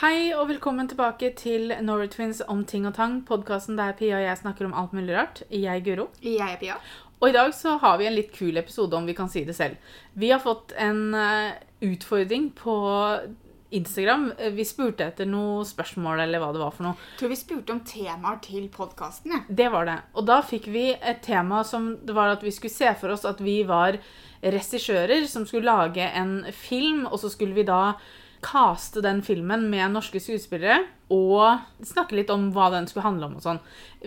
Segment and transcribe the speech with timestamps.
[0.00, 2.08] Hei og velkommen tilbake til Norway
[2.48, 3.18] om ting og tang.
[3.28, 5.42] Podkasten der Pia og jeg snakker om alt mulig rart.
[5.52, 6.06] Jeg er Guro.
[6.24, 6.76] Jeg er Pia.
[7.20, 9.52] Og i dag så har vi en litt kul episode, om vi kan si det
[9.58, 9.76] selv.
[10.16, 12.76] Vi har fått en eh, utfordring på
[13.76, 14.24] Instagram.
[14.56, 17.10] Vi spurte etter noe spørsmål eller hva det var for noe.
[17.20, 19.36] Tror vi spurte om temaer til podkasten.
[19.36, 19.42] Ja.
[19.52, 19.98] Det var det.
[20.16, 23.28] Og da fikk vi et tema som det var at vi skulle se for oss
[23.28, 24.00] at vi var
[24.40, 27.98] regissører som skulle lage en film, og så skulle vi da
[28.42, 33.34] caste den filmen med norske skuespillere og snakke litt om hva den skulle handle om
[33.40, 33.58] og sånn.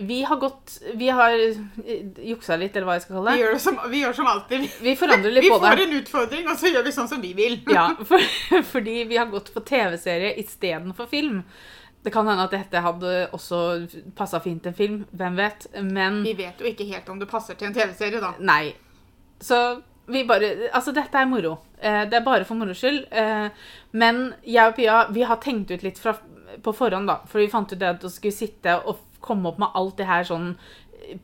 [0.08, 3.44] Vi har gått Vi har eh, juksa litt, eller hva jeg skal kalle Vi, det.
[3.44, 4.66] gjør som, vi gjør som alltid.
[4.86, 7.34] Vi forandrer litt Vi på får en utfordring, og så gjør vi sånn som vi
[7.36, 7.58] vil.
[7.70, 8.28] Ja, for,
[8.72, 11.42] fordi vi har gått på TV-serie istedenfor film.
[12.04, 13.58] Det kan hende at dette hadde også
[14.16, 15.68] passa fint til en film, hvem vet.
[15.80, 18.34] Men Vi vet jo ikke helt om det passer til en TV-serie, da.
[18.44, 18.74] Nei.
[19.40, 19.60] Så
[20.06, 21.56] vi bare Altså, dette er moro.
[21.80, 23.06] Eh, det er bare for moro skyld.
[23.12, 23.48] Eh,
[23.92, 26.16] men jeg og Pia vi har tenkt ut litt fra,
[26.62, 27.20] på forhånd, da.
[27.30, 30.06] For vi fant ut det at å skulle sitte og komme opp med alt det
[30.10, 30.56] her sånn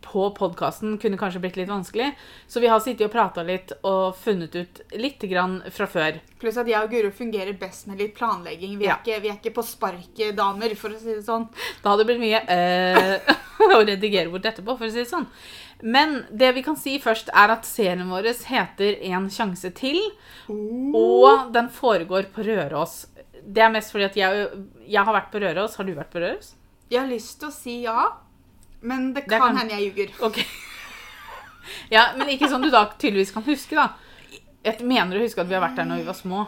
[0.04, 2.10] på podkasten kunne kanskje blitt litt vanskelig.
[2.46, 6.18] Så vi har sittet og prata litt og funnet ut litt grann fra før.
[6.40, 8.76] Pluss at jeg og Guro fungerer best med litt planlegging.
[8.76, 8.98] Vi er, Ja.
[9.00, 11.48] ikke, vi er ikke på sparket damer, for å si det sånn.
[11.82, 13.32] Da hadde det blitt mye øh,
[13.78, 15.24] å redigere bort etterpå, for å si det sånn.
[15.82, 19.98] Men det vi kan si først, er at serien vår heter En sjanse til.
[20.48, 23.06] Og den foregår på Røros.
[23.44, 24.48] Det er mest fordi at jeg,
[24.86, 25.76] jeg har vært på Røros.
[25.80, 26.52] Har du vært på Røros?
[26.90, 28.08] Jeg har lyst til å si ja,
[28.82, 30.16] men det Det kan, kan- hende jeg ljuger.
[30.26, 30.40] Ok.
[31.90, 33.90] Ja, men ikke sånn du da tydeligvis kan huske, da.
[34.64, 36.40] Jeg mener å huske at vi har vært der når vi var små.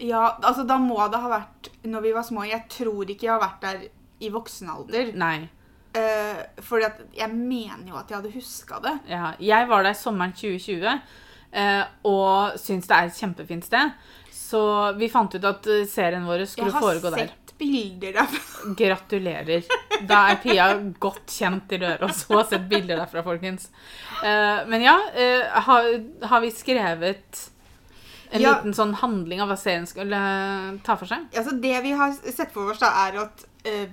[0.00, 2.44] Ja, altså Da må det ha vært når vi var små.
[2.48, 3.82] Jeg tror ikke jeg har vært der
[4.20, 5.12] i voksen alder.
[5.14, 5.48] Nei.
[5.90, 8.92] Uh, for jeg mener jo at jeg hadde huska det.
[9.10, 13.94] Ja, jeg var der sommeren 2020 uh, og syns det er et kjempefint sted.
[14.50, 14.60] Så
[14.98, 17.20] vi fant ut at eh, serien vår skulle foregå der.
[17.22, 18.72] Jeg har sett bilder derfra.
[18.80, 19.68] Gratulerer.
[20.08, 20.66] Da er Pia
[20.98, 22.24] godt kjent i Røros.
[22.30, 23.68] og har sett bilder derfra, folkens.
[24.24, 25.86] Uh, men ja, eh, har,
[26.32, 27.44] har vi skrevet
[28.30, 28.56] en Ja.
[28.56, 31.26] liten sånn handling av hva serien skulle eh, ta for seg?
[31.34, 33.86] Altså, det vi har sett for oss, da, er at eh,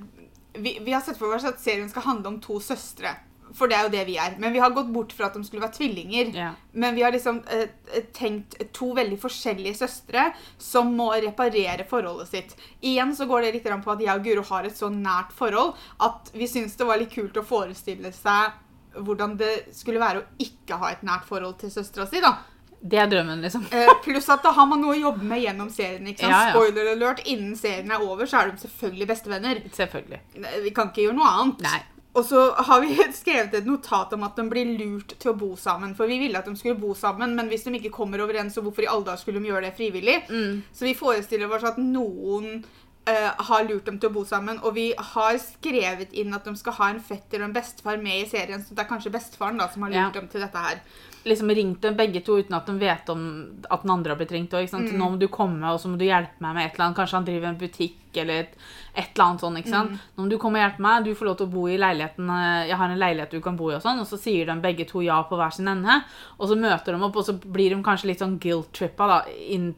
[0.63, 3.16] vi, vi har sett for oss at serien skal handle om to søstre.
[3.56, 4.35] For det er jo det vi er.
[4.41, 6.31] Men vi har gått bort fra at de skulle være tvillinger.
[6.35, 6.50] Ja.
[6.75, 10.29] Men vi har liksom eh, tenkt to veldig forskjellige søstre
[10.62, 12.56] som må reparere forholdet sitt.
[12.81, 15.75] Igjen så går det litt på at jeg og Guro har et så nært forhold
[16.03, 18.63] at vi syns det var litt kult å forestille seg
[18.97, 22.22] hvordan det skulle være å ikke ha et nært forhold til søstera si.
[22.23, 22.35] da.
[22.82, 23.66] Det er drømmen, liksom.
[23.74, 26.06] Eh, pluss at da har man noe å jobbe med gjennom serien.
[26.08, 26.32] ikke sant?
[26.32, 26.54] Ja, ja.
[26.54, 29.62] Spoiler alert, innen serien er over, så er de selvfølgelig bestevenner.
[29.74, 30.20] Selvfølgelig.
[30.64, 31.64] Vi kan ikke gjøre noe annet.
[31.66, 31.82] Nei.
[32.18, 35.52] Og så har vi skrevet et notat om at de blir lurt til å bo
[35.60, 35.94] sammen.
[35.98, 38.64] For vi ville at de skulle bo sammen, men hvis de ikke kommer overens, så
[38.66, 40.20] hvorfor i alle dager skulle de gjøre det frivillig?
[40.30, 40.64] Mm.
[40.74, 42.64] Så vi forestiller oss at noen
[43.09, 46.56] uh, har lurt dem til å bo sammen, og vi har skrevet inn at de
[46.58, 49.62] skal ha en fetter og en bestefar med i serien, så det er kanskje bestefaren
[49.62, 50.09] da som har lurt Ja.
[50.22, 50.82] dem til dette her.
[51.25, 53.23] Liksom ringt dem begge to uten at de vet om
[53.69, 54.51] at den andre har blitt ringt.
[54.53, 54.91] Ikke sant?
[54.97, 56.97] Nå må du komme, og så må du hjelpe meg med et eller annet.
[56.97, 58.53] Kanskje han driver en butikk eller et,
[58.95, 59.57] et eller annet sånn.
[59.57, 59.91] ikke sant?
[60.16, 62.29] Nå må du komme og hjelpe meg, du får lov til å bo i leiligheten.
[62.29, 64.00] eh, Jeg har en leilighet du kan bo i, og sånn.
[64.00, 66.03] Og så sier de begge to ja på hver sin ende.
[66.39, 69.75] Og så møter de opp, og så blir de kanskje litt sånn guilt-trippa da, inn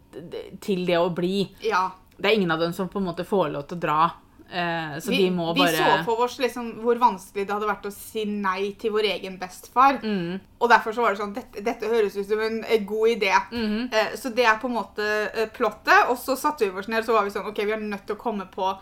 [0.61, 1.49] til det å bli.
[1.63, 4.11] Ja, Det er ingen av dem som på en måte får lov til å dra.
[4.51, 7.69] Eh, så vi, de må bare vi så for oss liksom hvor vanskelig det hadde
[7.69, 9.99] vært å si nei til vår egen bestefar.
[10.03, 10.39] Mm.
[10.59, 13.33] Og derfor så var det sånn dette, dette høres ut som en eh, god idé.
[13.51, 13.89] Mm.
[13.91, 15.09] Eh, så det er på en måte
[15.55, 16.09] plottet.
[16.09, 18.17] Og så satte vi oss ned så var vi sånn OK, vi er nødt til
[18.17, 18.73] å komme på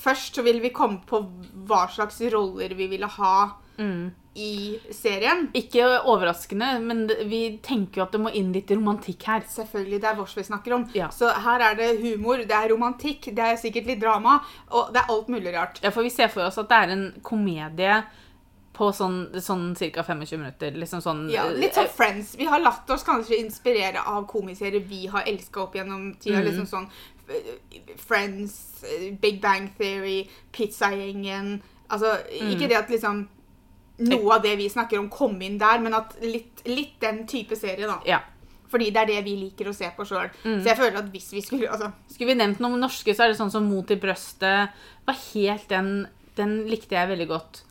[0.00, 1.18] Først så ville vi komme på
[1.66, 3.34] hva slags roller vi ville ha
[3.80, 4.10] Mm.
[4.34, 5.48] I serien.
[5.58, 9.42] Ikke overraskende, men vi tenker jo at det må inn litt romantikk her.
[9.50, 10.84] Selvfølgelig, det er vårs vi snakker om.
[10.94, 11.08] Ja.
[11.10, 14.38] Så her er det humor, det er romantikk, det er sikkert litt drama,
[14.70, 15.80] og det er alt mulig rart.
[15.82, 18.02] Ja, for vi ser for oss at det er en komedie
[18.80, 20.04] på sånn, sånn ca.
[20.06, 20.78] 25 minutter.
[20.78, 22.36] Liksom sånn Ja, litt sånn Friends.
[22.38, 26.38] Vi har latt oss kanskje inspirere av komiserier vi har elska opp gjennom tida.
[26.38, 26.46] Mm.
[26.46, 26.86] Liksom sånn
[27.28, 27.50] eh,
[27.98, 30.22] Friends, eh, Big Bang Theory,
[30.52, 31.60] Pizzagjengen
[31.90, 32.50] Altså, Mm.
[32.54, 33.24] ikke det at liksom
[34.08, 37.56] noe av det vi snakker om, kom inn der, men at litt, litt den type
[37.58, 37.98] serie, da.
[38.08, 38.20] Ja.
[38.70, 40.30] Fordi det er det vi liker å se på sjøl.
[40.44, 40.60] Mm.
[40.62, 43.32] Så jeg føler at hvis vi skulle altså, Skulle vi nevnt noen norske, så er
[43.32, 44.76] det sånn som Mot i brøstet.
[45.08, 45.90] Var helt den
[46.38, 47.64] Den likte jeg veldig godt.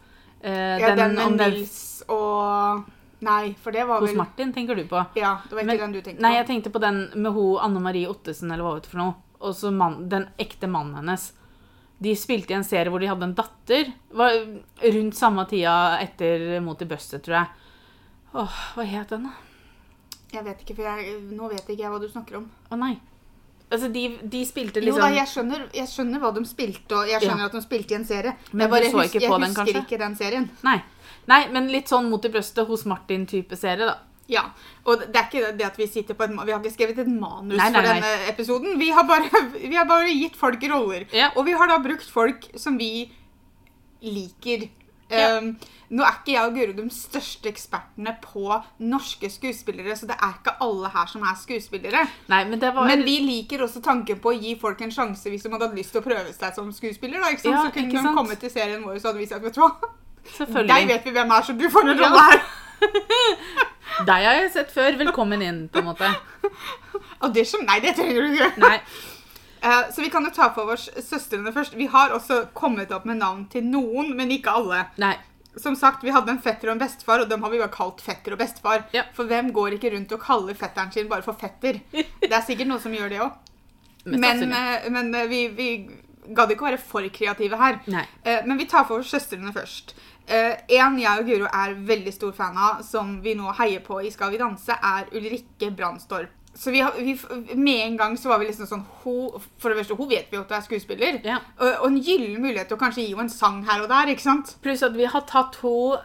[0.44, 2.84] Uh, Ja, den, den med Nils og
[3.20, 5.00] Nei, for det var hos vel Martin, tenker du på?
[5.20, 6.24] Ja, det var ikke Men- den du tenkte på.
[6.24, 9.02] Nei, jeg tenkte på den med hun Anne Marie Ottesen, eller hva vet du for
[9.02, 9.16] noe.
[9.40, 9.72] Og så
[10.08, 11.34] den ekte mannen hennes.
[12.00, 13.92] De spilte i en serie hvor de hadde en datter.
[14.16, 14.38] Var
[14.96, 17.70] rundt samme tida etter Mot i brøstet, tror jeg.
[18.40, 19.36] Åh, hva het den, da?
[20.30, 22.50] Jeg vet ikke, for jeg, nå vet ikke jeg hva du snakker om.
[22.70, 22.94] Å nei.
[23.70, 27.10] Altså, de, de spilte Jo liksom da, jeg skjønner, jeg skjønner hva de spilte, og
[27.10, 28.34] jeg skjønner at de spilte i en serie.
[28.52, 29.84] Men jeg bare du så ikke jeg på den, husker kanskje?
[29.84, 30.48] ikke den serien.
[30.66, 30.78] Nei.
[31.30, 33.98] Nei, men litt sånn mot i brøstet hos Martin-type serie, da.
[34.30, 34.44] Ja,
[34.86, 36.46] og det er ikke det at vi sitter på et, manus.
[36.48, 37.96] Vi har ikke skrevet et manus Nei, nei, for nei.
[37.96, 38.76] denne episoden.
[38.80, 41.08] Vi har, bare, vi har bare gitt folk roller.
[41.14, 41.32] Ja.
[41.36, 43.10] Og vi har da brukt folk som vi
[44.06, 44.70] liker.
[45.10, 45.40] Ja.
[45.40, 45.56] Um,
[45.90, 48.44] nå er ikke jeg og Guro de største ekspertene på
[48.86, 52.04] norske skuespillere, så det er ikke alle her som er skuespillere.
[52.30, 55.34] Nei, men det var Men vi liker også tanken på å gi folk en sjanse
[55.34, 57.18] hvis de hadde hatt lyst til å prøve seg som skuespiller.
[57.18, 57.58] Da, ikke sant?
[57.58, 59.74] Ja, så kunne de komme til serien vår, så hadde vi sagt vet du hva?
[60.70, 62.46] Deg vet vi hvem er, så du får en rolle her.
[64.08, 64.98] Deg har jeg sett før.
[65.00, 66.10] Velkommen inn, på en måte.
[67.26, 67.66] Audition?
[67.68, 68.52] Nei, det trenger du ikke.
[68.64, 68.78] Nei.
[69.60, 71.76] Uh, så vi kan jo ta for oss søstrene først.
[71.76, 74.86] Vi har også kommet opp med navn til noen, men ikke alle.
[75.02, 75.18] Nei.
[75.60, 78.00] Som sagt, Vi hadde en fetter og en bestefar, og dem har vi bare kalt
[78.06, 78.86] fetter og bestefar.
[78.96, 79.04] Ja.
[79.18, 81.82] For hvem går ikke rundt og kaller fetteren sin bare for fetter?
[81.92, 83.36] Det er sikkert noen som gjør det òg.
[84.06, 84.24] Men,
[84.54, 85.70] eh, men eh, vi, vi
[86.36, 87.80] gadd ikke å være for kreative her.
[88.24, 89.96] Eh, Men vi tar for oss søstrene først.
[90.30, 93.98] Eh, en jeg og Guro er veldig stor fan av, som vi nå heier på
[94.06, 96.36] i Skal vi danse, er Ulrikke Brandstorp.
[96.54, 97.14] Så vi, vi,
[97.56, 100.38] med en gang så var vi liksom sånn hun, For det første, hun vet vi
[100.38, 101.20] jo at hun er skuespiller.
[101.24, 101.38] Ja.
[101.60, 104.10] Og, og en gyllen mulighet til å kanskje gi henne en sang her og der.
[104.14, 104.56] ikke sant?
[104.64, 106.02] Pluss at vi har tatt henne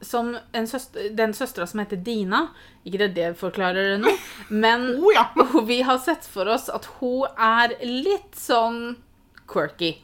[0.00, 2.48] som en søster, den søstera som heter Dina.
[2.86, 4.12] Ikke det det forklarer det nå,
[4.54, 5.26] men Oh, ja.
[5.70, 8.96] vi har sett for oss at hun er litt sånn
[9.48, 9.94] quirky.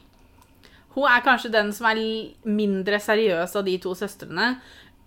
[0.95, 1.99] Hun er kanskje den som er
[2.47, 4.55] mindre seriøs av de to søstrene.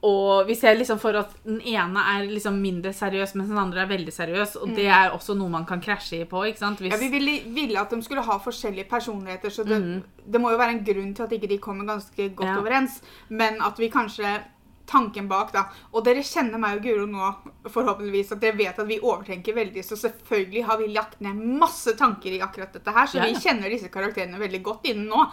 [0.06, 3.82] Og vi ser liksom for at den ene er liksom mindre seriøs, mens den andre
[3.82, 4.54] er veldig seriøs.
[4.62, 6.44] Og det er også noe man kan krasje i på.
[6.46, 6.78] ikke sant?
[6.78, 9.80] Hvis, Ja, vi ville, ville at de skulle ha forskjellige personligheter, så det,
[10.22, 12.46] det må jo være en grunn til at ikke de kommer ganske godt.
[12.46, 12.60] Ja.
[12.60, 13.00] overens.
[13.28, 14.36] Men at vi kanskje
[14.88, 15.66] Tanken bak, da.
[15.92, 17.28] Og dere kjenner meg og Guro nå,
[17.68, 19.84] forhåpentligvis, at dere vet at vi overtenker veldig.
[19.84, 23.34] Så selvfølgelig har vi lagt ned masse tanker i akkurat dette her, så Ja, vi
[23.44, 25.26] kjenner disse karakterene veldig godt innen nå.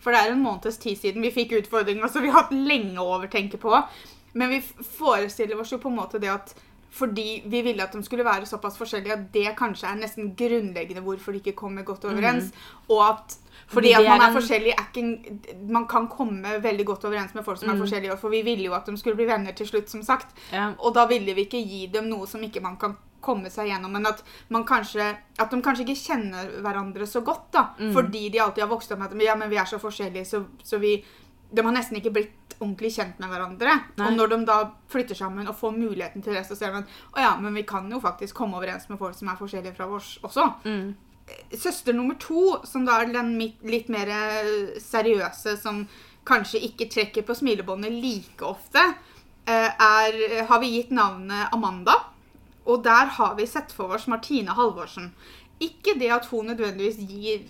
[0.00, 2.96] For det er en måneds tid siden vi fikk utfordringa, så vi har hatt lenge
[3.02, 3.74] å overtenke på.
[4.32, 6.54] Men vi forestiller oss jo på en måte det at
[6.90, 11.02] fordi vi ville at de skulle være såpass forskjellige at det kanskje er nesten grunnleggende
[11.04, 12.50] hvorfor de ikke kommer godt overens.
[12.88, 13.49] Og at Mhm.
[13.70, 17.60] Fordi at man er forskjellig er ikke Man kan komme veldig godt overens med folk
[17.60, 17.74] som mm.
[17.74, 20.34] er forskjellige, for vi ville jo at de skulle bli venner til slutt, som sagt.
[20.52, 23.68] ja, Og da ville vi ikke gi dem noe som ikke man kan komme seg
[23.68, 27.66] gjennom, men at, man kanskje, at de kanskje ikke kjenner hverandre så godt, da.
[27.78, 27.92] Mm.
[27.96, 30.44] Fordi de alltid har vokst opp med at ja, men vi er så forskjellige, så,
[30.64, 30.98] så vi
[31.50, 33.72] De har nesten ikke blitt ordentlig kjent med hverandre.
[33.98, 34.06] Nei.
[34.06, 34.58] Og når de da
[34.92, 37.88] flytter sammen og får muligheten til det, så ser de å ja, men vi kan
[37.90, 40.44] jo faktisk komme overens med folk som er forskjellige fra oss også.
[40.62, 40.84] mm,
[41.56, 43.34] Søster nummer to, som da er den
[43.66, 45.84] litt mer eh, seriøse, som
[46.28, 48.82] kanskje ikke trekker på smilebåndet like ofte,
[49.46, 51.96] eh, er, har vi gitt navnet Amanda.
[52.68, 55.10] Og der har vi sett for oss Martine Halvorsen.
[55.60, 57.48] Ikke det at hun nødvendigvis gir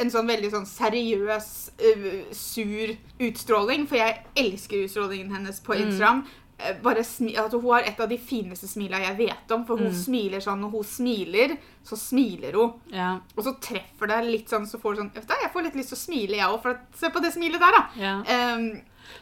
[0.00, 1.48] en sånn veldig sånn seriøs,
[1.82, 6.22] uh, sur utstråling, for jeg elsker utstrålingen hennes på Instagram.
[6.24, 6.41] Eh,
[6.82, 9.92] Bare smi altså, hun har et av de fineste smila jeg vet om, for hun
[9.94, 10.60] smiler sånn.
[10.62, 12.72] Når hun smiler, så smiler hun.
[12.92, 15.62] ja, Og så treffer det litt sånn, så får du sånn vet du, Jeg får
[15.68, 17.84] litt lyst til å smile, jeg òg, se på det smilet der, da.
[17.98, 18.14] ja.
[18.56, 18.70] Um,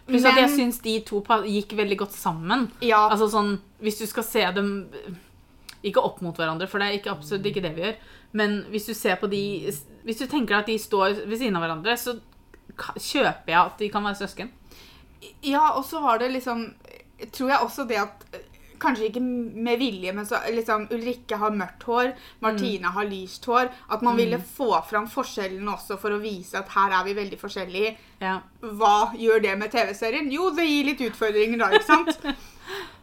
[0.06, 2.68] Pluss at jeg syns de to gikk veldig godt sammen.
[2.84, 4.68] ja, Altså sånn, Hvis du skal se dem
[5.82, 7.96] Ikke opp mot hverandre, for det er ikke absolutt ikke det vi gjør.
[8.36, 9.40] Men hvis du ser på de
[10.04, 12.18] Hvis du tenker at de står ved siden av hverandre, så
[13.00, 14.50] kjøper jeg at de kan være søsken.
[15.42, 16.74] ja, og så var det liksom
[17.32, 18.46] Tror jeg også det at eh,
[18.80, 23.68] Kanskje ikke med vilje, men så liksom Ulrikke har mørkt hår, Martine har lyst hår.
[23.92, 27.36] At man ville få fram forskjellene også for å vise at her er vi veldig
[27.42, 27.90] forskjellige.
[28.24, 28.38] Ja.
[28.62, 30.30] Hva gjør det med TV-serien?
[30.32, 32.24] Jo, det gir litt utfordringer da, ikke sant?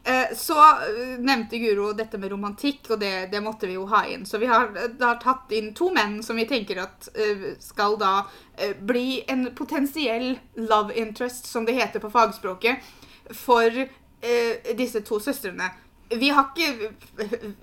[0.07, 4.05] Eh, Så eh, nevnte Guro dette med romantikk, og det, det måtte vi jo ha
[4.07, 4.23] inn.
[4.25, 7.09] Så vi har, da tatt inn to menn som vi tenker at
[7.59, 8.13] skal da
[8.79, 12.79] bli en potensiell love interest, som det heter på fagspråket,
[13.35, 13.83] for
[14.21, 15.69] eh, disse to søstrene.
[16.07, 16.91] Vi har ikke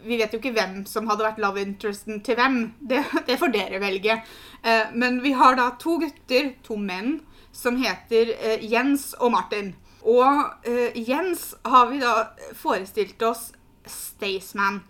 [0.05, 2.59] Vi vet jo ikke hvem som hadde vært love interesten til hvem.
[2.81, 4.19] Det, det får dere velge.
[4.63, 9.73] Eh, men vi har da to gutter, to menn, som heter eh, Jens og Martin.
[10.05, 12.15] Og eh, Jens har vi da
[12.59, 13.53] forestilt oss
[13.89, 14.83] Staysman.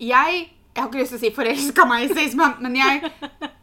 [0.00, 3.12] Jeg Jeg har ikke lyst til å si forelska meg i Staysman, men jeg,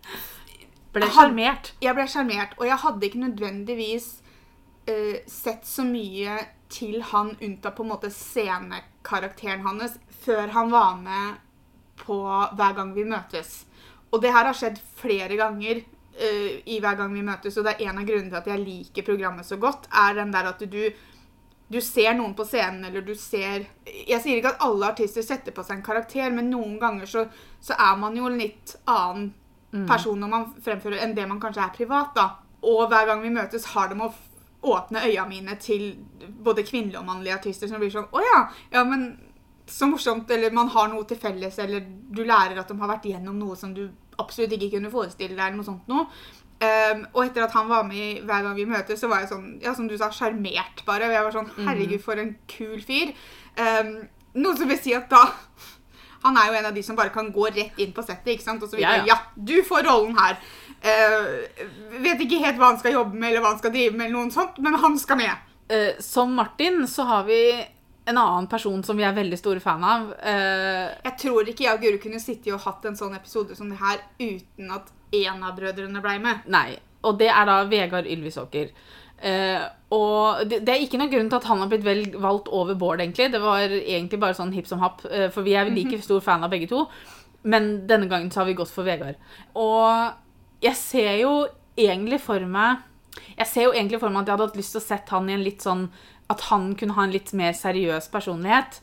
[0.96, 1.74] Ble sjarmert.
[1.81, 2.53] jeg ble sjarmert.
[2.60, 4.08] Og jeg hadde ikke nødvendigvis
[4.88, 6.38] eh, sett så mye
[6.72, 11.42] til han unntatt på en måte scenekarakteren hans før han var med
[12.01, 12.18] på
[12.58, 13.66] Hver gang vi møtes.
[14.12, 17.75] Og det her har skjedd flere ganger uh, i Hver gang vi møtes, og det
[17.75, 20.66] er en av grunnene til at jeg liker programmet så godt, er den der at
[20.66, 20.84] du
[21.72, 25.54] du ser noen på scenen, eller du ser Jeg sier ikke at alle artister setter
[25.56, 27.24] på seg en karakter, men noen ganger så,
[27.63, 29.30] så er man jo en litt annen
[29.88, 32.25] person når man fremfører enn det man kanskje er privat, da.
[32.68, 34.31] Og hver gang vi møtes, har det med å
[34.63, 35.96] åpne øya mine til
[36.46, 38.41] både kvinnelige og mannlige artister som blir sånn Å ja,
[38.75, 39.08] ja, men
[39.72, 40.30] så morsomt.
[40.32, 43.56] Eller man har noe til felles, eller du lærer at de har vært gjennom noe
[43.56, 43.88] som du
[44.20, 46.06] absolutt ikke kunne forestille deg, eller noe sånt noe.
[46.62, 49.32] Um, og etter at han var med i Hver gang vi møtes, så var jeg
[49.32, 51.08] sånn, ja, som du sa, sjarmert bare.
[51.10, 53.15] Og jeg var sånn Herregud, for en kul fyr.
[53.58, 53.96] Um,
[54.38, 55.24] noe som vil si at da
[56.22, 58.46] Han er jo en av de som bare kan gå rett inn på settet, ikke
[58.46, 58.62] sant?
[58.62, 59.08] Og så Ja, videre.
[59.10, 59.15] ja.
[59.15, 60.38] Ja, du får rollen her.
[60.82, 61.46] Uh,
[62.02, 64.18] vet ikke helt hva han skal jobbe med, eller hva han skal drive med, eller
[64.18, 65.50] noen sånt, men han skal med.
[65.70, 67.42] Uh, som Martin så har vi
[68.10, 70.08] en annen person som vi er veldig store fan av.
[70.18, 73.70] Uh, Jeg tror ikke jeg og Guru kunne sittet og hatt en sånn episode som
[73.70, 76.50] det her uten at én av brødrene ble med.
[76.50, 76.80] nei.
[77.02, 78.74] Og det er da Vegard Ylvisåker.
[79.22, 79.62] Uh,
[79.94, 82.78] og det, det er ikke noen grunn til at han har blitt vel, valgt over
[82.78, 83.32] Bård, egentlig.
[83.34, 85.02] Det var egentlig bare sånn hipp som happ,
[85.34, 86.84] for vi er like stor fan av begge to.
[87.42, 89.18] Men denne gangen så har vi gått for Vegard.
[89.58, 90.14] Og
[90.62, 91.34] jeg ser jo
[91.77, 92.82] egentlig for meg
[93.38, 95.30] Jeg ser jo egentlig for meg at jeg hadde hatt lyst til å sette han
[95.30, 95.88] i en litt sånn
[96.32, 98.80] At han kunne ha en litt mer seriøs personlighet.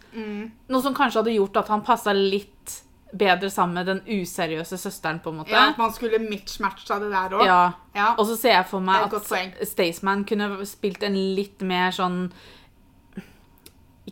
[0.68, 5.22] Noe som kanskje hadde gjort at han passa litt bedre sammen med den useriøse søsteren,
[5.24, 5.54] på en måte.
[5.54, 7.44] Ja, At man skulle mismatcha det der òg.
[7.46, 7.62] Ja.
[7.96, 8.10] Ja.
[8.18, 12.26] Og så ser jeg for meg at Staysman kunne spilt en litt mer sånn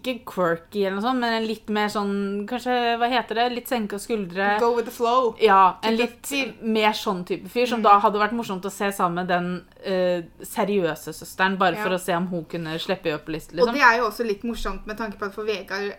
[0.06, 3.46] Ikke quirky eller noe sånt, men en litt mer sånn Kanskje, hva heter det?
[3.56, 4.58] Litt senka skuldre.
[4.60, 5.34] Go with the flow.
[5.42, 6.30] Ja, en litt
[6.62, 7.68] mer sånn type fyr, Mm.
[7.68, 11.90] som da hadde vært morsomt å se sammen med den uh, seriøse søsteren, bare for
[11.90, 13.74] å se om hun kunne slippe litt, Og liksom.
[13.74, 15.94] det er jo også litt morsomt med tanke på at for Vegard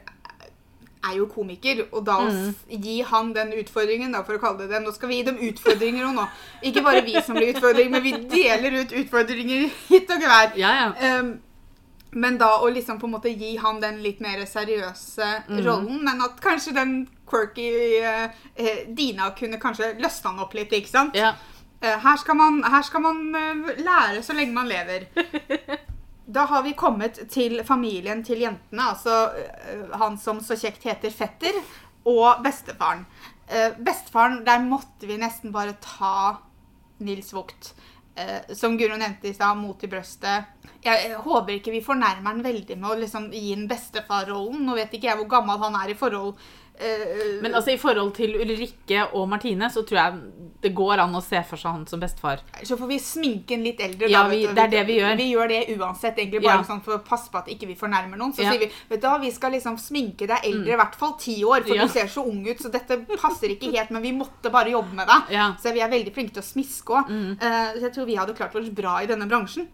[1.08, 2.56] er jo komiker, og da Mm.
[2.70, 5.38] gi han den utfordringen, da, for å kalle det det Nå skal vi gi dem
[5.38, 6.28] utfordringer òg nå.
[6.64, 10.52] Ikke bare vi som blir utfordringer, men vi deler ut utfordringer hit og gevær.
[10.58, 11.20] Ja, ja.
[11.20, 11.40] Um,
[12.18, 15.62] men da å liksom på en måte gi han den litt mer seriøse Mhm.
[15.66, 16.96] rollen, men at kanskje den
[17.30, 17.68] quirky
[18.02, 21.16] eh, eh, Dina kunne kanskje løsna han opp litt, ikke sant?
[21.16, 21.34] ja.
[21.82, 25.08] Eh, her skal man, her skal man eh, lære så lenge man lever.
[26.28, 31.14] Da har vi kommet til familien til jentene, altså eh, han som så kjekt heter
[31.16, 31.56] fetter,
[32.08, 33.06] og bestefaren.
[33.48, 36.38] Eh, bestefaren, der måtte vi nesten bare ta
[37.00, 37.74] Nils Vogt.
[38.18, 40.46] Eh, som Guro nevnte i stad, mot i brøstet.
[40.82, 44.64] Jeg håper ikke vi fornærmer han veldig med å liksom gi den bestefarrollen.
[44.66, 46.34] Nå vet ikke jeg hvor gammel han er i forhold
[46.80, 50.14] eh, Men altså, i forhold til Ulrikke og Martine, så tror jeg
[50.62, 52.40] det går an å se for seg han som bestefar.
[52.66, 54.10] Så får vi sminke en litt eldre.
[54.10, 55.16] Ja, da, vi- det er det vi gjør.
[55.18, 56.64] Vi gjør det uansett, egentlig bare Ja.
[56.64, 58.34] sånn for å passe på at ikke vi fornærmer noen.
[58.34, 58.52] Så Ja.
[58.52, 61.44] sier vi vet du hva, vi skal liksom sminke deg eldre, i hvert fall ti
[61.44, 61.84] år, for Ja.
[61.86, 64.94] du ser så ung ut, så dette passer ikke helt, men vi måtte bare jobbe
[64.94, 65.32] med deg.
[65.32, 65.54] Ja.
[65.62, 67.08] Så vi er veldig flinke til å smiske òg.
[67.40, 69.68] så jeg tror vi hadde klart oss bra i denne bransjen.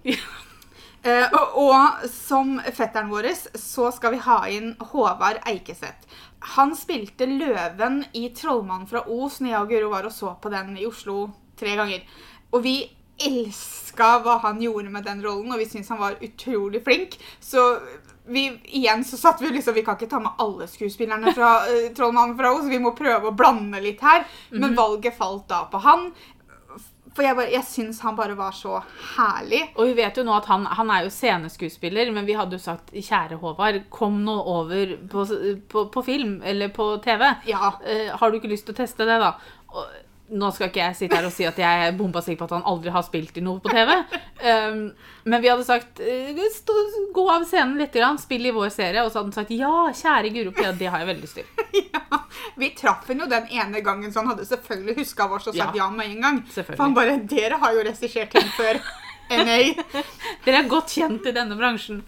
[1.03, 3.27] Eh, og, og som fetteren vår
[3.59, 6.07] så skal vi ha inn Håvard Eikeseth.
[6.55, 10.51] Han spilte Løven i 'Trollmannen fra Os' når jeg og Guro var og så på
[10.51, 11.29] den i Oslo
[11.59, 12.03] tre ganger.
[12.51, 12.77] Og vi
[13.23, 17.15] elska hva han gjorde med den rollen, og vi syntes han var utrolig flink.
[17.39, 17.61] Så
[18.25, 21.89] vi, igjen så satt vi liksom Vi kan ikke ta med alle skuespillerne fra uh,
[21.91, 24.23] 'Trollmannen fra Os', vi må prøve å blande litt her.
[24.51, 26.11] Men valget falt da på han.
[27.13, 28.79] For jeg, bare- jeg syns han bare var så
[29.15, 29.61] herlig.
[29.77, 32.63] Og vi vet jo nå at han, han er jo sceneskuespiller, men vi hadde jo
[32.63, 35.25] sagt kjære Håvard, kom nå over på,
[35.69, 37.27] på, på film eller på TV.
[37.49, 37.73] Ja.
[37.85, 39.35] Uh, har du ikke lyst til å teste det, da?
[39.73, 39.85] Og,
[40.33, 42.55] nå skal ikke jeg sitte her og si at jeg er bomba sikker på at
[42.57, 43.91] han aldri har spilt i noe på TV.
[44.43, 44.81] Um,
[45.29, 46.75] men vi hadde sagt eh, stå,
[47.15, 49.03] gå av scenen litt, spill i vår serie.
[49.03, 51.47] Og så hadde han sagt ja, kjære Guro Pia, det har jeg veldig lyst til.
[51.93, 52.21] ja.
[52.59, 55.77] Vi traff henne jo den ene gangen, så han hadde selvfølgelig huska oss og sagt
[55.77, 55.85] ja.
[55.85, 55.89] Ja.
[55.93, 56.43] med en gang.
[56.53, 58.81] For han bare Dere har jo regissert ting før.
[59.31, 59.59] NA.
[60.45, 62.03] Dere er godt kjent i denne bransjen.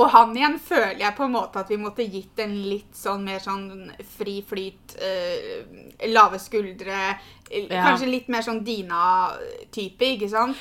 [0.00, 3.24] Og han igjen føler jeg på en måte at vi måtte gitt en litt sånn
[3.26, 7.00] mer sånn fri flyt, eh, lave skuldre,
[7.50, 7.82] eh, Ja.
[7.84, 10.56] kanskje litt mer sånn Dina-type, ikke sant?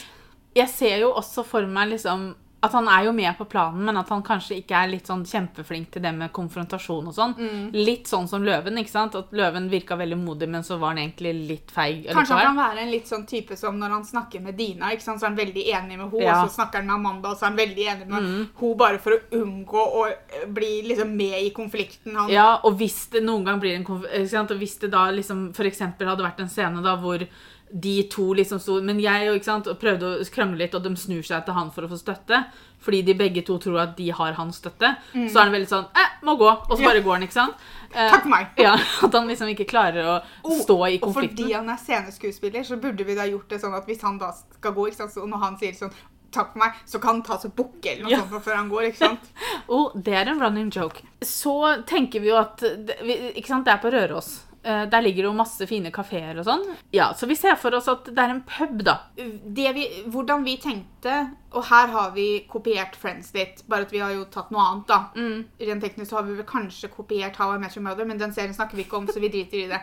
[0.56, 3.98] Jeg ser jo også for meg liksom at han er jo med på planen, men
[4.02, 7.36] at han kanskje ikke er litt sånn kjempeflink til det med konfrontasjon og sånn.
[7.38, 7.70] Mm.
[7.78, 9.16] Litt sånn som Løven, ikke sant?
[9.16, 12.10] At Løven virka veldig modig, men så var han egentlig litt feig.
[12.10, 15.06] Kanskje han kan være en litt sånn type som når han snakker med Dina, ikke
[15.06, 15.22] sant?
[15.22, 16.42] så er han veldig enig med henne, Ja.
[16.44, 19.00] og så snakker han med Amanda, og så er han veldig enig med henne bare
[19.00, 22.16] for å unngå å eh, bli liksom med i konflikten.
[22.16, 24.52] Han, Ja, og hvis det noen gang blir en konflikt, sant?
[24.52, 27.24] Og hvis det da liksom eksempel hadde vært en scene da hvor
[27.72, 31.22] de to liksom sto Men jeg ikke sant, prøvde å krangle litt, og de snur
[31.24, 32.44] seg til han for å få støtte.
[32.82, 34.96] Fordi de begge to tror at de har hans støtte.
[35.14, 36.48] Så er han veldig sånn eh, må gå.
[36.50, 36.88] Og så Ja.
[36.90, 37.56] bare går han, ikke sant?
[37.94, 38.48] Eh, Takk meg.
[38.58, 38.74] Ja,
[39.04, 40.20] At han liksom ikke klarer å
[40.64, 41.44] stå i konflikten.
[41.44, 44.18] Og fordi han er sceneskuespiller, så burde vi da gjort det sånn at hvis han
[44.18, 45.94] da skal gå, ikke sant, og når han sier sånn
[46.32, 48.20] takk for meg, så kan han ta seg bukke eller noe Ja.
[48.22, 48.84] sånt før han går.
[48.92, 49.20] ikke sant?
[49.70, 51.02] Oh, det er en running joke.
[51.22, 54.46] Så tenker vi jo at Ikke sant, det er på Røros.
[54.70, 56.66] Eh, Der ligger det jo masse fine kafeer og sånn.
[56.94, 58.98] Ja, Så vi ser for oss at det er en pub, da.
[59.18, 61.16] Det vi, hvordan vi tenkte,
[61.54, 64.88] og her har vi kopiert Friends litt, bare at vi har jo tatt noe annet,
[64.88, 65.00] da.
[65.16, 65.46] Mm.
[65.72, 68.34] Rent teknisk så har vi vel kanskje kopiert How I Met Your Mother, men den
[68.36, 69.82] serien snakker vi ikke om, så vi driter i det.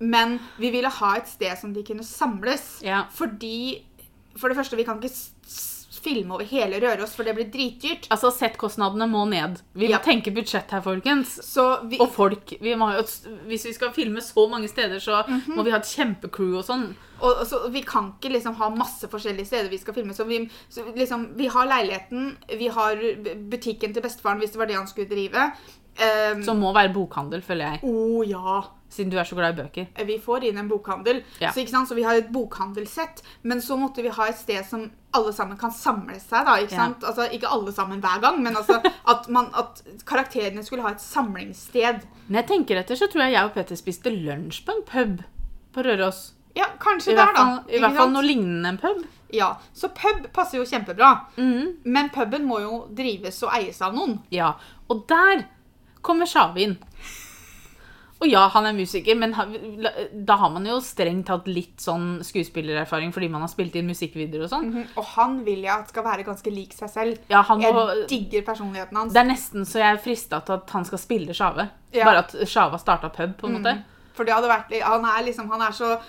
[0.00, 2.82] Men vi ville ha et sted som de kunne samles.
[2.84, 3.04] Ja.
[3.10, 3.84] Fordi
[4.36, 5.08] For det første, vi kan ikke
[6.06, 8.06] filme over hele Røros, for det blir dritdyrt.
[8.14, 9.58] Altså, Settkostnadene må ned.
[9.74, 11.34] Vi må tenke budsjett her, folkens.
[11.44, 12.54] Så vi, Og folk.
[12.62, 12.92] Vi må,
[13.50, 15.56] hvis vi skal filme så mange steder, så Mhm.
[15.58, 16.86] må vi ha et kjempecrew og sånn.
[17.20, 20.12] og, og så, vi kan ikke liksom ha masse forskjellige steder vi skal filme.
[20.14, 22.96] Så vi, så liksom, vi har leiligheten, vi har
[23.50, 25.50] butikken til bestefaren hvis det var det han skulle drive.
[25.96, 27.80] Um, Som må være bokhandel, føler jeg.
[27.88, 28.62] Å ja.
[28.96, 29.88] Siden du er så glad i bøker.
[30.08, 31.18] Vi får inn en bokhandel.
[31.42, 31.50] Ja.
[31.52, 33.20] Så, så vi har et bokhandelsett.
[33.42, 34.86] Men så måtte vi ha et sted som
[35.16, 36.46] alle sammen kan samle seg.
[36.48, 36.86] da, ikke Ja.
[37.08, 38.80] Altså, Ikke alle sammen hver gang, men altså
[39.12, 42.06] at, man, at karakterene skulle ha et samlingssted.
[42.28, 45.22] Når jeg tenker etter, så tror jeg jeg og Petter spiste lunsj på en pub
[45.76, 46.32] på Røros.
[46.56, 47.46] Ja, kanskje der, da.
[47.68, 49.04] i hvert fall noe lignende en pub.
[49.34, 51.10] Ja, Så pub passer jo kjempebra.
[51.36, 51.82] Mm.
[51.84, 54.20] Men puben må jo drives og eies av noen.
[54.32, 54.54] Ja,
[54.88, 55.44] og der
[56.06, 56.76] kommer Sjave inn.
[58.16, 59.34] Og ja, han er musiker, men
[60.24, 64.46] da har man jo strengt tatt litt sånn skuespillererfaring fordi man har spilt inn musikkvideoer
[64.46, 64.70] og sånn.
[64.70, 67.18] Mhm, Og han vil jeg at skal være ganske lik seg selv.
[67.28, 69.12] Ja, han må, Jeg digger personligheten hans.
[69.12, 71.68] det er nesten så jeg er frista til at han skal spille Sjave.
[71.92, 72.04] Ja.
[72.08, 73.76] Bare at Sjave har starta pub, på en måte.
[74.16, 76.00] For det hadde vært Han er liksom Han er så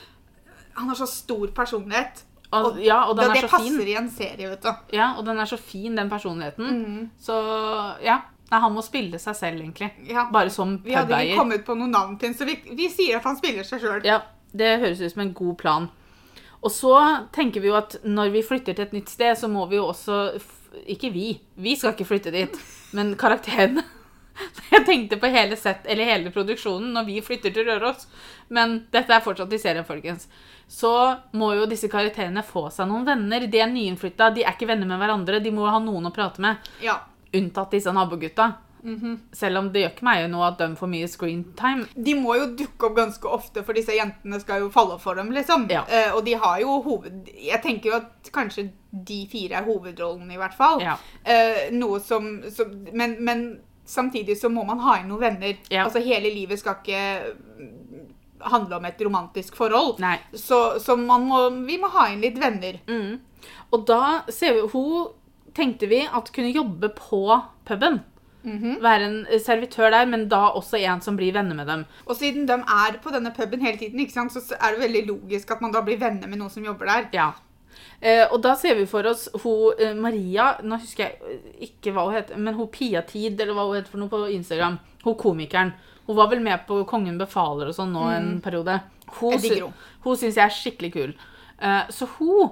[0.78, 2.24] Han har så stor personlighet.
[2.54, 3.88] Og, ja, og den det, er det så passer fin.
[3.88, 4.72] i en serie, vet du.
[4.96, 6.64] Ja, og den er så fin, den personligheten.
[6.86, 7.10] Mm.
[7.20, 7.34] Så
[8.02, 8.22] ja.
[8.48, 9.90] Nei, han må spille seg selv, egentlig.
[10.08, 10.28] Ja.
[10.32, 13.20] Bare som Vi hadde ikke kommet på noe navn til den, så vi, vi sier
[13.20, 14.06] at han spiller seg sjøl.
[14.08, 14.22] Ja,
[14.56, 15.90] det høres ut som en god plan.
[16.64, 16.94] Og så
[17.36, 19.90] tenker vi jo at når vi flytter til et nytt sted, så må vi jo
[19.92, 20.40] også
[20.90, 21.30] Ikke vi.
[21.56, 22.58] Vi skal ikke flytte dit,
[22.98, 23.84] men karakterene.
[24.72, 28.06] Jeg tenkte på hele sett, eller hele produksjonen når vi flytter til Røros.
[28.54, 30.28] Men dette er fortsatt i serien, folkens.
[30.70, 30.92] Så
[31.40, 33.48] må jo disse karakterene få seg noen venner.
[33.50, 35.42] De er nyinnflytta, de er ikke venner med hverandre.
[35.42, 36.70] De må ha noen å prate med.
[36.84, 37.00] Ja.
[37.36, 38.54] Unntatt disse nabogutta.
[38.84, 39.20] Mhm.
[39.32, 41.88] Selv om det gjør ikke meg noe at de får mye screentime.
[41.96, 45.32] De må jo dukke opp ganske ofte, for disse jentene skal jo falle for dem,
[45.36, 45.68] liksom.
[45.72, 45.84] Ja.
[45.90, 47.32] Eh, og de har jo hoved...
[47.36, 50.82] Jeg tenker jo at kanskje de fire er hovedrollen, i hvert fall.
[50.84, 50.96] Ja.
[51.24, 53.48] Eh, noe som, som men, men
[53.88, 55.58] samtidig så må man ha inn noen venner.
[55.74, 55.88] Ja.
[55.88, 57.04] Altså hele livet skal ikke
[57.58, 58.08] mm,
[58.52, 59.98] handle om et romantisk forhold.
[60.04, 60.18] Nei.
[60.34, 62.80] Så, så man må, vi må ha inn litt venner.
[62.88, 63.18] Mm.
[63.76, 65.17] Og da ser vi Hun
[65.58, 67.24] tenkte vi at kunne jobbe på
[67.68, 68.00] puben.
[68.48, 68.78] Mhm.
[68.80, 71.82] Være en servitør der, men da også en som blir venner med dem.
[72.08, 75.02] Og siden de er på denne puben hele tiden, ikke sant, så er det veldig
[75.10, 77.10] logisk at man da blir venner med noen som jobber der.
[77.18, 77.32] Ja.
[78.02, 81.92] Eh, og da ser vi for oss hun eh, Maria Nå husker jeg eh, ikke
[81.94, 84.78] hva hun heter, men hun Pia Tid, eller hva hun heter for noe på Instagram.
[85.04, 85.74] Hun komikeren.
[86.08, 88.80] Hun var vel med på Kongen befaler og sånn nå en periode.
[89.20, 89.40] Hun, Mm.
[89.40, 91.14] Sy- hun syns jeg er skikkelig kul.
[91.60, 92.50] Eh, så hun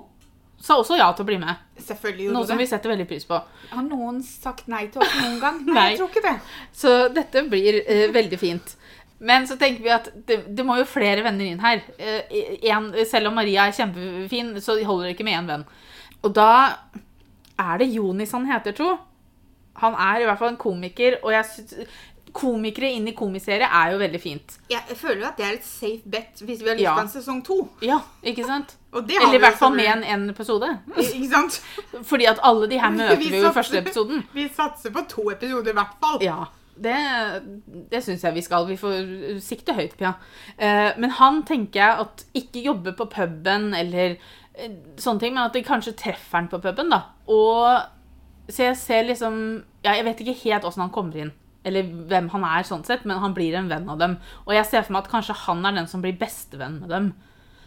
[0.60, 1.56] sa også ja til å bli med.
[1.86, 3.38] Selvfølgelig gjorde Noe som vi setter veldig pris på.
[3.71, 5.62] Har noen sagt nei til oss noen gang?
[5.67, 5.86] Nei, Nei.
[5.91, 6.36] jeg tror ikke det.
[6.74, 8.76] Så dette blir eh, veldig fint.
[9.26, 11.84] Men så tenker vi at det, det må jo flere venner inn her.
[11.98, 12.36] Eh,
[12.74, 15.67] en, selv om Maria er kjempefin, så holder det ikke med én venn.
[16.26, 16.50] Og da
[17.62, 18.95] er det Jonis han heter, tro.
[19.82, 21.88] Han er i hvert fall en komiker, og jeg
[22.36, 24.58] Komikere inn i komiserie er jo veldig fint.
[24.69, 26.95] Jeg føler jo at det er et safe bet hvis vi har lyst Ja.
[27.00, 27.62] en sesong to.
[27.82, 28.76] Ja, ikke sant?
[28.91, 30.67] Og det har Eller i hvert fall med en, en episode.
[30.98, 31.62] Ikke sant?
[32.12, 34.24] Fordi at alle de her møter Vi vi jo i første episoden.
[34.34, 36.19] Vi satser på to episoder i hvert fall.
[36.24, 36.43] Ja,
[36.76, 36.95] det,
[37.91, 38.67] det syns jeg vi skal.
[38.67, 40.13] Vi får sikte høyt, Pia.
[40.58, 44.17] Eh, men han tenker jeg at ikke jobber på puben eller
[44.56, 47.02] eh, sånne ting, men at de kanskje treffer han på puben, da.
[47.32, 51.32] Og så jeg ser liksom ja, Jeg vet ikke helt åssen han kommer inn.
[51.65, 54.17] Eller hvem han er, sånn sett, men han blir en venn av dem.
[54.45, 57.08] Og jeg ser for meg at kanskje han er den som blir bestevenn med dem.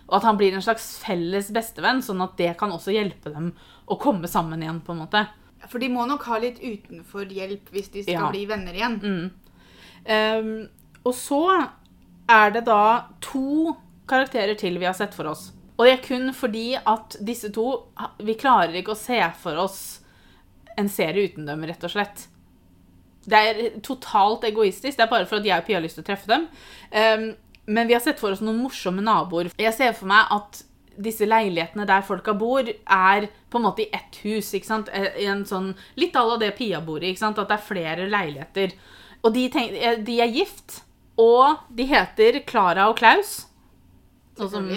[0.08, 3.50] Og at han blir en slags felles bestevenn, sånn at det kan også hjelpe dem
[3.90, 5.24] å komme sammen igjen, på en måte.
[5.68, 8.30] For de må nok ha litt utenfor-hjelp hvis de skal Ja.
[8.30, 9.30] bli venner igjen.
[10.06, 10.68] Ehm,
[11.04, 11.42] og så
[12.28, 13.76] er det da to
[14.08, 15.52] karakterer til vi har sett for oss.
[15.78, 17.84] Og det er kun fordi at disse to
[18.18, 20.00] Vi klarer ikke å se for oss
[20.76, 22.28] en serie uten dem, rett og slett.
[23.28, 24.96] Det er totalt egoistisk.
[24.96, 26.46] Det er bare for at jeg og Pia har lyst til å treffe dem.
[26.92, 27.26] Um,
[27.68, 29.50] men vi har sett for oss noen morsomme naboer.
[29.60, 30.62] Jeg ser for meg at
[30.98, 34.48] disse leilighetene der folka bor, er på en måte i ett hus.
[34.56, 34.88] ikke sant?
[34.90, 37.12] I en sånn, Litt à la det Pia bor i.
[37.12, 37.38] ikke sant?
[37.38, 38.72] At det er flere leiligheter.
[39.22, 40.80] Og de, tenk, eh, de er gift,
[41.18, 43.44] og de heter Klara og Klaus.
[44.38, 44.68] Sånn som-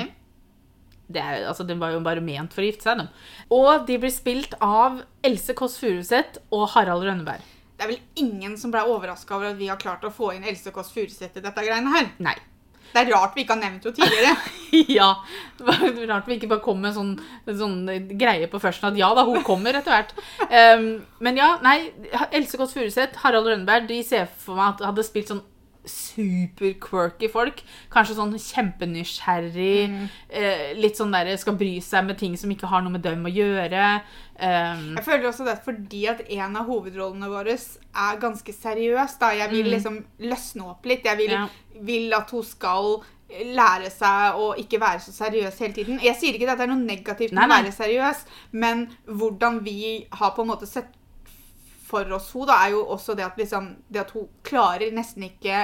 [1.12, 3.10] Det, er, altså, det var jo bare ment for å gifte seg, dem.
[3.52, 7.42] Og de blir spilt av Else Kåss Furuseth og Harald Rønneberg.
[7.82, 10.44] Det er vel ingen som ble overraska over at vi har klart å få inn
[10.46, 12.12] Else Kåss Furuseth i dette greiene her.
[12.22, 12.36] Nei.
[12.92, 14.36] Det er rart vi ikke har nevnt henne tidligere.
[15.00, 15.08] ja.
[15.58, 17.16] Det rart vi ikke bare kom med en sånn,
[17.50, 17.80] en sånn
[18.22, 20.14] greie på førsten at ja da, hun kommer etter hvert.
[20.46, 20.86] Um,
[21.26, 21.90] men ja, nei.
[22.30, 25.42] Else Kåss Furuseth, Harald Rønneberg, de ser for meg at hadde spilt sånn
[25.86, 27.62] super-quirky folk.
[27.94, 29.90] Kanskje sånn kjempenysgjerrig.
[29.92, 30.10] Mm.
[30.30, 33.24] Eh, litt sånn der skal bry seg med ting som ikke har noe med dem
[33.28, 34.02] å gjøre.
[34.42, 39.18] Um, Jeg føler også det fordi at en av hovedrollene våre er ganske seriøs.
[39.20, 39.32] da.
[39.32, 39.72] Jeg vil Mm.
[39.72, 41.04] liksom løsne opp litt.
[41.04, 41.48] Jeg vil, Ja.
[41.82, 46.00] vil at hun skal lære seg å ikke være så seriøs hele tiden.
[46.02, 50.06] Jeg sier ikke at det er noe negativt med å være seriøs, men hvordan vi
[50.12, 50.88] har på en måte sett
[51.92, 55.28] for oss hun, da, er jo også det at, liksom, det at hun klarer nesten
[55.28, 55.62] ikke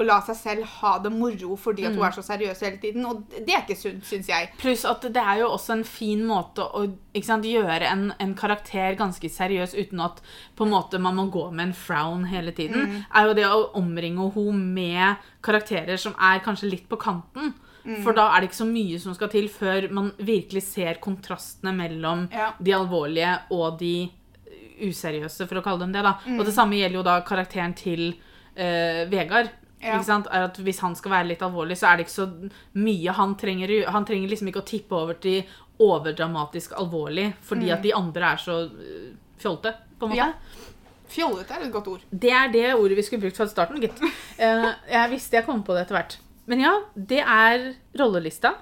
[0.00, 2.06] å la seg selv ha det moro fordi at hun Mm.
[2.06, 3.04] er så seriøs hele tiden.
[3.04, 4.48] Og det er ikke sunt, syns jeg.
[4.58, 6.86] Pluss at det er jo også en fin måte å
[7.22, 10.22] sant, gjøre en, en karakter ganske seriøs uten at
[10.56, 13.04] på en måte man må gå med en frown hele tiden.
[13.14, 17.52] Er jo det å omringe henne med karakterer som er kanskje litt på kanten.
[18.04, 21.72] For da er det ikke så mye som skal til før man virkelig ser kontrastene
[21.76, 22.52] mellom Ja.
[22.62, 24.08] de alvorlige og de
[24.82, 26.04] useriøse, for å kalle dem det.
[26.04, 26.16] da.
[26.26, 26.38] Mm.
[26.38, 29.52] Og det samme gjelder jo da karakteren til uh, Vegard.
[29.82, 29.96] Ja.
[29.96, 30.28] Ikke sant?
[30.30, 32.28] Er at Hvis han skal være litt alvorlig, så er det ikke så
[32.78, 33.74] mye han trenger.
[33.90, 35.42] Han trenger liksom ikke å tippe over til
[35.82, 39.08] overdramatisk alvorlig fordi at de andre er så eh,
[39.42, 39.72] fjolte.
[39.98, 40.28] på en måte.
[40.28, 40.60] Mm.
[40.60, 40.68] Ja.
[41.12, 42.04] Fjollete er et godt ord.
[42.08, 43.98] Det er det ordet vi skulle brukt fra starten, gitt.
[44.38, 46.16] Uh, jeg visste jeg kom på det etter hvert.
[46.50, 47.66] Men ja, det er
[47.98, 48.54] rollelista.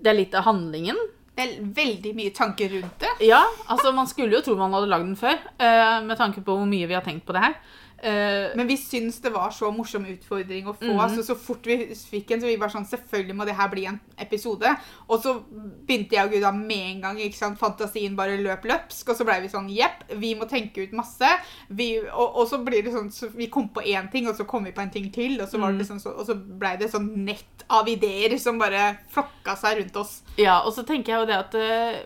[0.00, 0.98] Det er litt av handlingen.
[1.36, 3.10] Veldig mye tanker rundt det.
[3.28, 6.56] Ja, altså Man skulle jo tro man hadde lagd den før, eh, med tanke på
[6.56, 7.58] hvor mye vi har tenkt på det her.
[7.98, 10.84] Eh, Men vi syns det var så morsom utfordring å få.
[10.84, 11.00] Mhm.
[11.00, 13.86] altså Så fort vi fikk en, så vi var sånn Selvfølgelig må det her bli
[13.86, 14.76] en episode.
[15.08, 15.34] Og så
[15.86, 17.16] begynte jeg og Gud med en gang.
[17.18, 19.08] ikke sant, Fantasien bare løp løpsk.
[19.08, 21.26] Og så blei vi sånn Jepp, vi må tenke ut masse.
[21.70, 24.46] Vi, og, og så blir det sånn så Vi kom på én ting, og så
[24.46, 25.40] kom vi på en ting til.
[25.40, 28.58] Og så, var det liksom så, og så blei det sånn nett av ideer som
[28.58, 30.20] bare flokka seg rundt oss.
[30.38, 32.02] Ja, og så tenker jeg jo det at eh,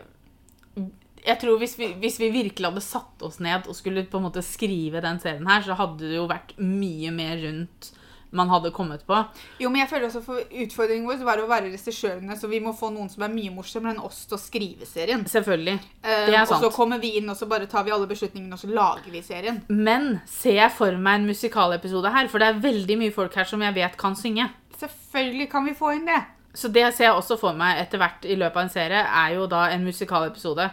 [1.25, 4.25] Jeg tror hvis vi, hvis vi virkelig hadde satt oss ned og skulle på en
[4.29, 7.91] måte skrive den serien her, så hadde det jo vært mye mer rundt
[8.31, 9.17] man hadde kommet på.
[9.59, 12.71] Jo, men jeg føler også for Utfordringen vår var å være regissørene, så vi må
[12.77, 15.25] få noen som er mye morsommere enn oss til å skrive serien.
[15.27, 15.73] Selvfølgelig.
[15.99, 16.63] Eh, Det er sant.
[16.63, 19.11] og så kommer vi inn, og så bare tar vi alle beslutningene, og så lager
[19.11, 19.59] vi serien.
[19.67, 23.43] Men ser jeg for meg en musikalepisode her, for det er veldig mye folk her
[23.51, 24.47] som jeg vet kan synge.
[24.79, 26.21] Selvfølgelig kan vi få inn det.
[26.55, 29.35] Så det ser jeg også for meg etter hvert i løpet av en serie, er
[29.35, 30.69] jo da en musikalepisode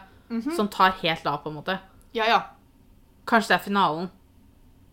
[0.57, 1.79] som tar helt av, på en måte.
[2.15, 2.43] Ja, ja.
[3.27, 4.11] Kanskje det er finalen.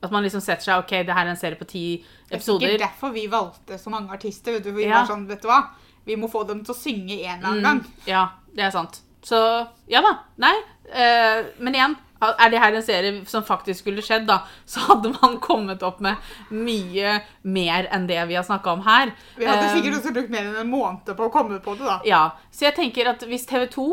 [0.04, 1.82] At man liksom setter seg OK, det her er en serie på ti
[2.28, 2.78] Det er episoder.
[2.78, 4.52] derfor vi valgte så mange artister.
[4.54, 4.72] Vet du.
[4.72, 5.00] Vi Ja.
[5.02, 5.64] var sånn, vet du hva?
[6.06, 7.86] Vi må få dem til å synge en eller annen Mm, gang.
[8.06, 9.02] ja, det er sant.
[9.24, 10.20] Så ja da.
[10.38, 10.54] Nei.
[10.86, 14.40] Uh, men igjen, er det her en serie som faktisk skulle skjedd, da,
[14.72, 16.16] så hadde man kommet opp med
[16.50, 19.12] mye mer enn det vi har snakka om her.
[19.38, 21.86] Vi hadde Eh, sikkert også brukt mer enn en måned på å komme på det,
[21.86, 22.00] da.
[22.08, 23.88] Ja, Så jeg tenker at hvis TV 2,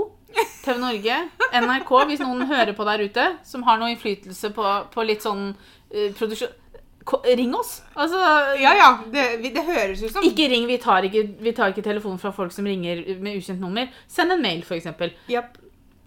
[0.64, 1.20] TV Norge,
[1.66, 5.50] NRK, hvis noen hører på der ute, som har noe innflytelse på, på litt sånn
[5.52, 6.58] uh, produksjon
[7.36, 7.80] Ring oss!
[7.98, 8.14] Altså
[8.62, 8.90] Ja, ja.
[9.10, 12.30] Det, det høres ut som Ikke ring, vi tar ikke, vi tar ikke telefonen fra
[12.30, 13.90] folk som ringer med ukjent nummer.
[14.06, 14.86] Send en mail, f.eks.
[15.26, 15.58] Japp.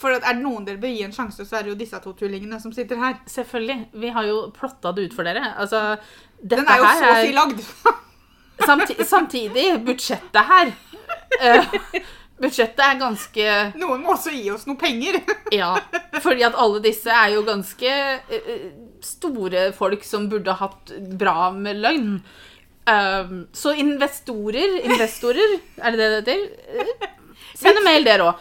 [0.02, 2.12] For er det noen dere bør gi en sjanse, så er det jo disse to
[2.20, 3.20] tullingene som sitter her.
[3.32, 3.78] Selvfølgelig.
[3.96, 5.54] Vi har jo plotta det ut for dere.
[5.56, 5.96] Altså,
[6.42, 7.64] Den er jo så å si lagd.
[8.66, 10.70] samti samtidig, budsjettet her
[11.44, 11.74] uh,
[12.40, 15.22] Budsjettet er ganske Noen må også gi oss noe penger.
[15.56, 15.74] Ja.
[16.24, 17.94] Fordi at alle disse er jo ganske
[18.32, 18.66] uh,
[19.04, 22.18] store folk som burde hatt bra med løgn.
[22.86, 27.16] Uh, så investorer Investorer, er det det det heter?
[27.56, 28.36] Eh, Send en mail, dere òg.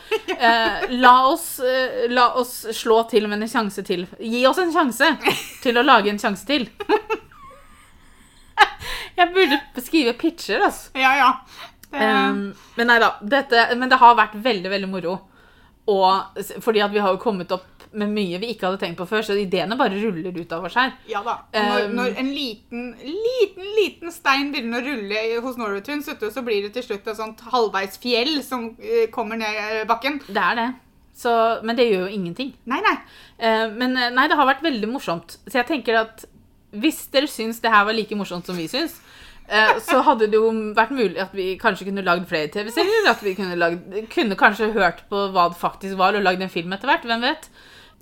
[0.98, 4.09] la, oss, eh, la oss slå til med en sjanse til.
[4.18, 5.07] Gi oss en sjanse
[5.62, 6.66] til å lage en sjanse til.
[9.14, 10.90] Jeg burde skrive pitcher, altså.
[10.98, 11.31] ja, ja.
[11.46, 12.33] Det, Eh,
[12.74, 13.12] men nei da.
[13.22, 15.12] Dette, men det har vært veldig, veldig moro.
[15.87, 19.07] Og, fordi at vi har jo kommet opp med mye vi ikke hadde tenkt på
[19.09, 20.94] før, så ideene bare ruller ut av oss her.
[21.11, 21.37] ja da.
[21.54, 26.42] Og når, Um, når en liten, liten, liten stein begynner å rulle hos Twins, så
[26.46, 30.20] blir det til slutt et sånt halvveis fjell som eh, kommer ned eh, bakken.
[30.26, 30.68] Det er det.
[31.14, 31.30] Så,
[31.62, 32.54] men det gjør jo ingenting.
[32.66, 32.96] Nei, nei.
[33.38, 35.38] Uh, men nei, det har vært veldig morsomt.
[35.46, 36.26] Så jeg tenker at
[36.74, 38.96] hvis dere syns det her var like morsomt som vi syns,
[39.85, 43.11] så hadde det jo vært mulig at vi kanskje kunne lagd flere TV-serier.
[43.11, 46.52] At vi kunne, lagd, kunne kanskje hørt på hva det faktisk var, og lagd en
[46.52, 47.04] film etter hvert.
[47.04, 47.50] Hvem vet?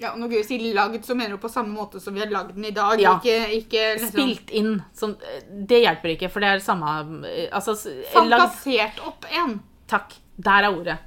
[0.02, 2.32] Ja, og Når Guri sier lagd, så mener hun på samme måte som vi har
[2.32, 2.98] lagd den i dag.
[3.00, 3.14] Ja.
[3.20, 4.74] Ikke, ikke liksom, Spilt inn.
[4.80, 6.98] Eh, det hjelper ikke, for det er samme
[7.30, 9.56] eh, altså, Fantasert lagd, fantasert opp en.
[9.92, 10.18] Takk.
[10.42, 10.98] Der er ordet.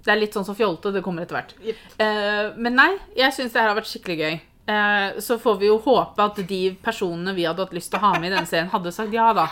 [0.00, 1.56] Det er litt sånn som fjolte, det kommer etter hvert.
[1.60, 1.80] Yep.
[2.00, 4.38] Uh, men nei, jeg syns det her har vært skikkelig gøy.
[4.70, 8.04] Eh, så får vi jo håpe at de personene vi hadde hatt lyst til å
[8.04, 9.48] ha med i denne serien, hadde sagt ja, da.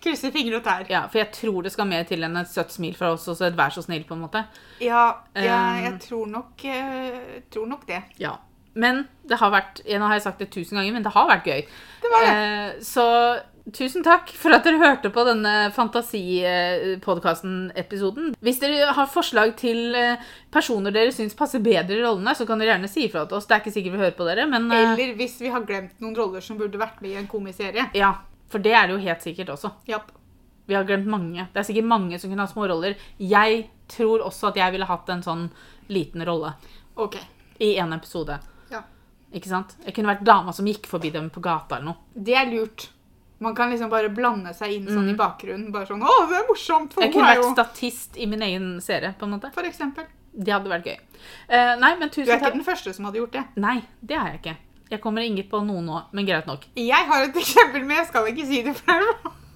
[0.00, 0.86] Krysser fingre og tær.
[0.88, 3.40] Ja, For jeg tror det skal mer til enn et søtt smil fra oss og
[3.44, 4.40] et vær så snill, på en måte.
[4.80, 5.04] Ja,
[5.36, 8.02] jeg, Um, jeg tror nok, uh, tror nok det.
[8.18, 8.32] Ja.
[8.74, 11.44] Men det har vært Nå har jeg sagt det tusen ganger, men det har vært
[11.50, 11.62] gøy.
[12.00, 12.32] Det var det.
[12.32, 13.04] Uh, så
[13.76, 18.32] tusen takk for at dere hørte på denne Fantasipodkasten-episoden.
[18.40, 20.16] Hvis dere har forslag til eh,
[20.50, 23.46] personer dere syns passer bedre i rollene, så kan dere gjerne si ifra til oss.
[23.46, 26.16] Det er ikke sikkert vi hører på dere, men Eller hvis vi har glemt noen
[26.18, 27.84] roller som burde vært med i en komiserie.
[27.94, 28.12] ja.
[28.50, 29.70] For det er det jo helt sikkert også.
[29.88, 30.12] Yep.
[30.70, 31.48] Vi har glemt mange.
[31.52, 32.94] Det er sikkert mange som kunne ha små roller.
[33.18, 35.48] Jeg tror også at jeg ville hatt en sånn
[35.90, 36.52] liten rolle
[36.96, 37.16] OK.
[37.58, 38.36] i en episode.
[38.70, 38.84] Ja.
[39.34, 39.74] Ikke sant?
[39.86, 41.96] Jeg kunne vært dama som gikk forbi dem på gata eller noe.
[42.14, 42.88] Det er lurt.
[43.40, 45.72] Man kan liksom bare blande seg inn sånn i bakgrunnen.
[45.72, 47.04] Bare sånn 'Å, det er morsomt!' For Mm.
[47.06, 49.52] Jeg kunne vært jo statist i min egen serie, på en måte.
[49.54, 50.04] For eksempel.
[50.36, 50.98] Det hadde vært gøy.
[51.48, 53.44] Uh, nei, men Du er ikke den første som hadde gjort det.
[53.56, 54.56] Nei, det har jeg ikke.
[54.90, 56.64] Jeg kommer ikke på noe nå, men greit nok.
[56.78, 59.06] Jeg har et eksempel, men jeg skal ikke si det før.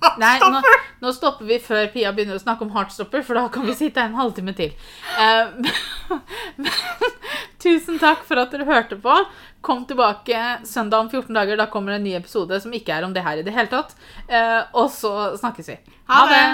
[0.21, 0.61] Nei, nå,
[1.01, 4.05] nå stopper vi før Pia begynner å snakke om Heartstopper, for da kan vi sitte
[4.05, 4.75] en halvtime til.
[5.15, 6.19] Uh,
[6.61, 6.75] men,
[7.63, 9.15] tusen takk for at dere hørte på.
[9.65, 11.57] Kom tilbake søndag om 14 dager.
[11.59, 13.95] Da kommer en ny episode som ikke er om det her i det hele tatt.
[14.29, 15.79] Uh, og så snakkes vi.
[16.11, 16.47] Ha det!